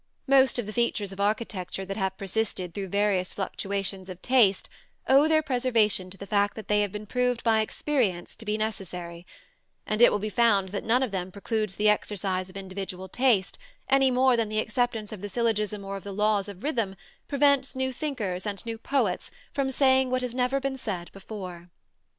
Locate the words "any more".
13.89-14.35